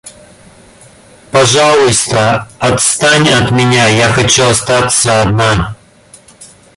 Пожалуйста, 1.29 2.47
отстань 2.57 3.29
от 3.29 3.51
меня, 3.51 3.87
я 3.87 4.09
хочу 4.11 4.41
остаться 4.49 5.21
одна. 5.21 5.75